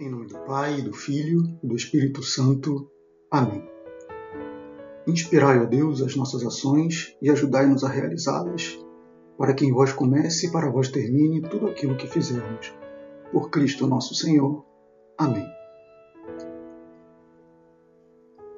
[0.00, 2.88] Em nome do Pai, do Filho e do Espírito Santo.
[3.28, 3.68] Amém.
[5.08, 8.78] Inspirai, ó Deus, as nossas ações e ajudai-nos a realizá-las,
[9.36, 12.72] para que em vós comece e para vós termine tudo aquilo que fizermos.
[13.32, 14.64] Por Cristo nosso Senhor.
[15.18, 15.44] Amém.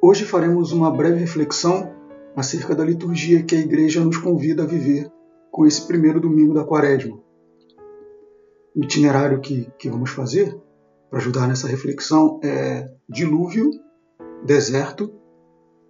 [0.00, 1.92] Hoje faremos uma breve reflexão
[2.36, 5.10] acerca da liturgia que a Igreja nos convida a viver
[5.50, 7.20] com esse primeiro domingo da Quaresma.
[8.72, 10.62] O itinerário que, que vamos fazer
[11.14, 13.70] para ajudar nessa reflexão é dilúvio,
[14.44, 15.14] deserto,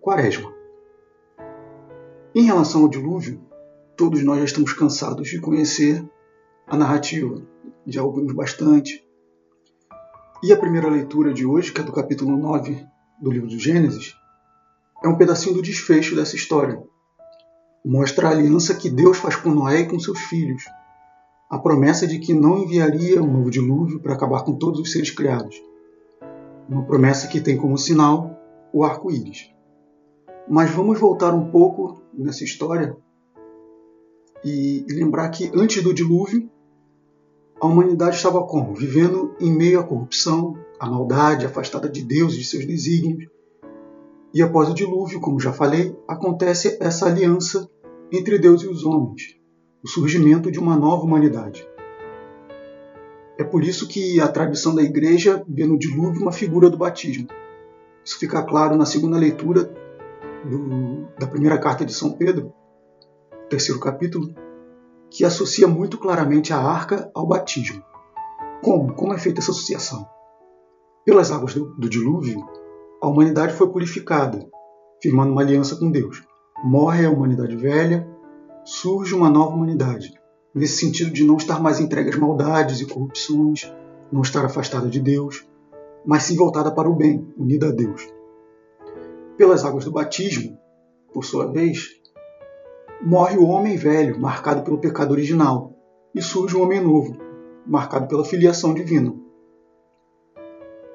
[0.00, 0.54] quaresma.
[2.32, 3.40] Em relação ao dilúvio,
[3.96, 6.08] todos nós já estamos cansados de conhecer
[6.68, 7.42] a narrativa,
[7.84, 9.04] já ouvimos bastante.
[10.40, 12.86] E a primeira leitura de hoje, que é do capítulo 9
[13.20, 14.14] do livro de Gênesis,
[15.02, 16.80] é um pedacinho do desfecho dessa história.
[17.84, 20.62] Mostra a aliança que Deus faz com Noé e com seus filhos,
[21.48, 25.10] a promessa de que não enviaria um novo dilúvio para acabar com todos os seres
[25.10, 25.56] criados.
[26.68, 28.38] Uma promessa que tem como sinal
[28.72, 29.50] o arco-íris.
[30.46, 32.96] Mas vamos voltar um pouco nessa história
[34.44, 36.50] e lembrar que antes do dilúvio,
[37.60, 38.74] a humanidade estava como?
[38.74, 43.30] Vivendo em meio à corrupção, à maldade, afastada de Deus e de seus desígnios.
[44.32, 47.68] E após o dilúvio, como já falei, acontece essa aliança
[48.12, 49.37] entre Deus e os homens,
[49.82, 51.66] o surgimento de uma nova humanidade.
[53.38, 57.28] É por isso que a tradição da Igreja vê no dilúvio uma figura do batismo.
[58.04, 59.72] Isso fica claro na segunda leitura
[60.44, 62.52] do, da primeira carta de São Pedro,
[63.48, 64.34] terceiro capítulo,
[65.10, 67.82] que associa muito claramente a arca ao batismo.
[68.62, 68.92] Como?
[68.94, 70.06] Como é feita essa associação?
[71.04, 72.44] Pelas águas do, do dilúvio,
[73.00, 74.44] a humanidade foi purificada,
[75.00, 76.22] firmando uma aliança com Deus.
[76.64, 78.17] Morre a humanidade velha
[78.68, 80.12] surge uma nova humanidade,
[80.54, 83.72] nesse sentido de não estar mais entregue às maldades e corrupções,
[84.12, 85.48] não estar afastada de Deus,
[86.04, 88.06] mas sim voltada para o bem, unida a Deus.
[89.38, 90.58] Pelas águas do batismo,
[91.14, 91.98] por sua vez,
[93.00, 95.72] morre o homem velho, marcado pelo pecado original,
[96.14, 97.16] e surge um homem novo,
[97.66, 99.14] marcado pela filiação divina.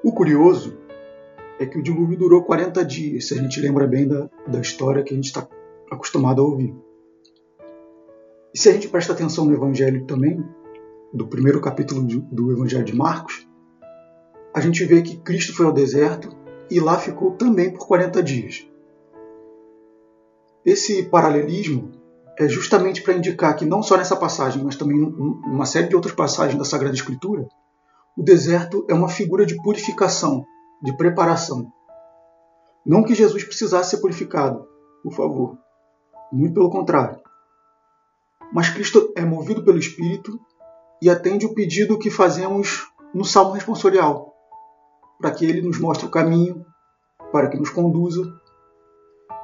[0.04, 0.78] O curioso
[1.58, 5.02] é que o dilúvio durou 40 dias, se a gente lembra bem da, da história
[5.02, 5.48] que a gente está
[5.90, 6.83] acostumado a ouvir.
[8.54, 10.44] E se a gente presta atenção no Evangelho também,
[11.12, 13.48] do primeiro capítulo do Evangelho de Marcos,
[14.54, 16.28] a gente vê que Cristo foi ao deserto
[16.70, 18.64] e lá ficou também por 40 dias.
[20.64, 21.90] Esse paralelismo
[22.38, 25.04] é justamente para indicar que não só nessa passagem, mas também em
[25.52, 27.48] uma série de outras passagens da Sagrada Escritura,
[28.16, 30.44] o deserto é uma figura de purificação,
[30.80, 31.72] de preparação.
[32.86, 34.64] Não que Jesus precisasse ser purificado,
[35.02, 35.58] por favor.
[36.32, 37.23] Muito pelo contrário.
[38.54, 40.38] Mas Cristo é movido pelo Espírito
[41.02, 44.32] e atende o pedido que fazemos no Salmo responsorial,
[45.20, 46.64] para que ele nos mostre o caminho,
[47.32, 48.22] para que nos conduza.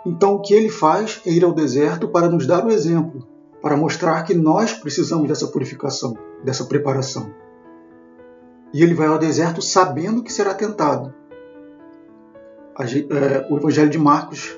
[0.06, 3.26] Então, o que ele faz é ir ao deserto para nos dar o exemplo,
[3.60, 7.34] para mostrar que nós precisamos dessa purificação, dessa preparação.
[8.72, 11.12] E ele vai ao deserto sabendo que será tentado.
[12.78, 14.56] É, o Evangelho de Marcos,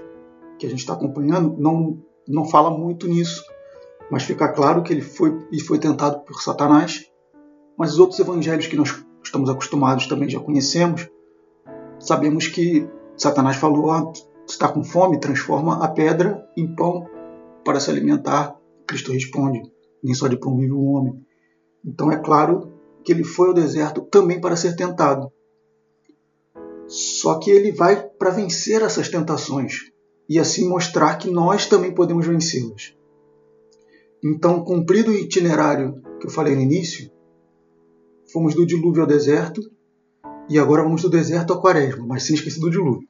[0.58, 1.98] que a gente está acompanhando, não,
[2.28, 3.42] não fala muito nisso
[4.12, 7.10] mas fica claro que ele foi e foi tentado por Satanás.
[7.78, 11.08] Mas os outros evangelhos que nós estamos acostumados também já conhecemos,
[11.98, 12.86] sabemos que
[13.16, 14.12] Satanás falou: ah,
[14.46, 17.08] está com fome, transforma a pedra em pão
[17.64, 18.54] para se alimentar.
[18.86, 19.62] Cristo responde:
[20.04, 21.18] nem só de pão vive o homem.
[21.82, 22.70] Então é claro
[23.02, 25.32] que ele foi ao deserto também para ser tentado.
[26.86, 29.90] Só que ele vai para vencer essas tentações
[30.28, 32.94] e assim mostrar que nós também podemos vencê-las.
[34.24, 37.10] Então, cumprido o itinerário que eu falei no início,
[38.32, 39.60] fomos do dilúvio ao deserto
[40.48, 43.08] e agora vamos do deserto à quaresma, mas sem esquecer do dilúvio.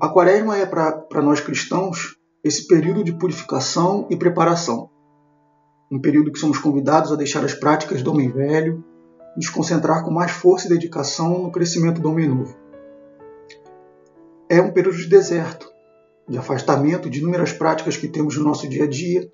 [0.00, 4.90] A quaresma é para nós cristãos esse período de purificação e preparação.
[5.90, 8.84] Um período que somos convidados a deixar as práticas do homem velho,
[9.36, 12.56] nos concentrar com mais força e dedicação no crescimento do homem novo.
[14.48, 15.73] É um período de deserto,
[16.28, 19.30] de afastamento de inúmeras práticas que temos no nosso dia a dia,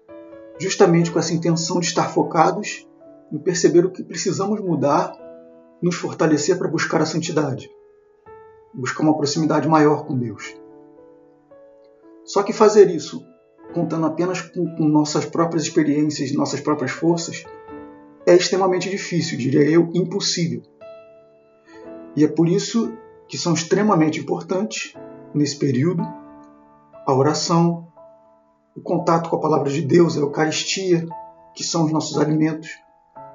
[0.58, 2.86] justamente com essa intenção de estar focados
[3.32, 5.12] em perceber o que precisamos mudar,
[5.80, 7.70] nos fortalecer para buscar a santidade,
[8.74, 10.54] buscar uma proximidade maior com Deus.
[12.24, 13.24] Só que fazer isso
[13.72, 17.44] contando apenas com, com nossas próprias experiências, nossas próprias forças,
[18.26, 20.62] é extremamente difícil, diria eu, impossível.
[22.16, 22.92] E é por isso
[23.28, 24.94] que são extremamente importantes,
[25.32, 26.02] nesse período,
[27.10, 27.88] a oração,
[28.76, 31.06] o contato com a palavra de Deus, a Eucaristia,
[31.54, 32.68] que são os nossos alimentos.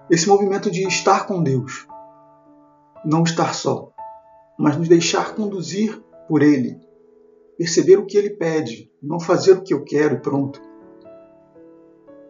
[0.10, 1.88] Esse movimento de estar com Deus,
[3.04, 3.92] não estar só,
[4.58, 6.80] mas nos deixar conduzir por Ele,
[7.58, 10.62] perceber o que Ele pede, não fazer o que eu quero e pronto.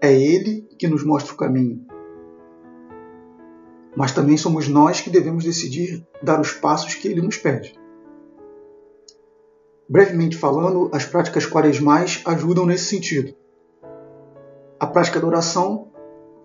[0.02, 1.86] É Ele que nos mostra o caminho.
[3.96, 7.74] Mas também somos nós que devemos decidir dar os passos que Ele nos pede.
[9.88, 13.36] Brevemente falando, as práticas quaresmais ajudam nesse sentido.
[14.80, 15.92] A prática da oração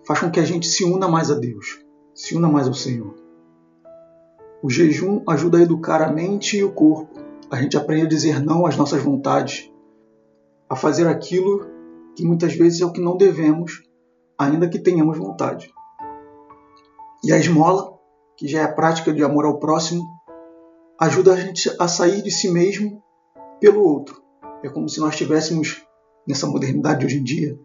[0.05, 1.83] faz com que a gente se una mais a Deus,
[2.13, 3.15] se una mais ao Senhor.
[4.61, 7.19] O jejum ajuda a educar a mente e o corpo.
[7.49, 9.71] A gente aprende a dizer não às nossas vontades,
[10.69, 11.65] a fazer aquilo
[12.15, 13.81] que muitas vezes é o que não devemos,
[14.37, 15.73] ainda que tenhamos vontade.
[17.23, 17.91] E a esmola,
[18.37, 20.03] que já é a prática de amor ao próximo,
[20.99, 23.01] ajuda a gente a sair de si mesmo
[23.61, 24.21] pelo outro.
[24.63, 25.85] É como se nós estivéssemos,
[26.27, 27.59] nessa modernidade de hoje em dia,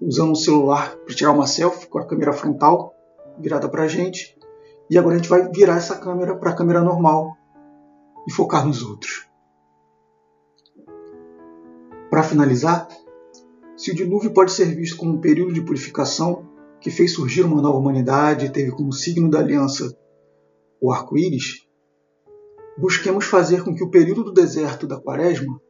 [0.00, 2.92] usando um celular para tirar uma selfie com a câmera frontal
[3.38, 4.36] virada para a gente
[4.90, 7.36] e agora a gente vai virar essa câmera para a câmera normal
[8.28, 9.26] e focar nos outros.
[12.10, 12.86] Para finalizar,
[13.76, 16.48] se o dilúvio pode ser visto como um período de purificação
[16.80, 19.96] que fez surgir uma nova humanidade e teve como signo da aliança
[20.80, 21.66] o arco-íris,
[22.76, 25.60] busquemos fazer com que o período do deserto da quaresma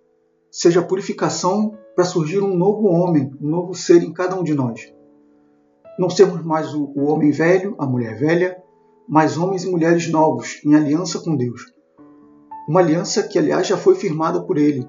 [0.51, 4.55] seja a purificação para surgir um novo homem, um novo ser em cada um de
[4.55, 4.93] nós.
[5.99, 8.63] Não sermos mais o, o homem velho, a mulher velha,
[9.09, 11.73] mas homens e mulheres novos, em aliança com Deus.
[12.69, 14.89] Uma aliança que, aliás, já foi firmada por Ele,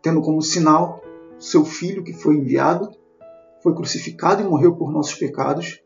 [0.00, 1.00] tendo como sinal
[1.38, 2.88] seu Filho que foi enviado,
[3.62, 5.80] foi crucificado e morreu por nossos pecados,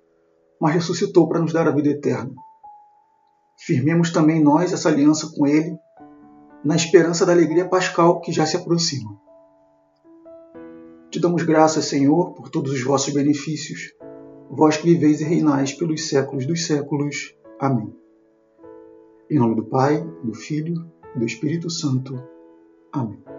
[0.60, 2.32] mas ressuscitou para nos dar a vida eterna.
[3.66, 5.76] Firmemos também nós essa aliança com Ele,
[6.64, 9.10] na esperança da alegria pascal que já se aproxima.
[11.10, 13.92] Te damos graças, Senhor, por todos os vossos benefícios,
[14.48, 17.34] vós que viveis e reinais pelos séculos dos séculos.
[17.58, 17.92] Amém.
[19.28, 22.22] Em nome do Pai, do Filho e do Espírito Santo.
[22.92, 23.35] Amém.